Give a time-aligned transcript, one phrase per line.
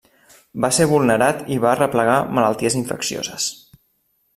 [0.65, 3.51] Va ser vulnerat i va arreplegar malalties infeccioses.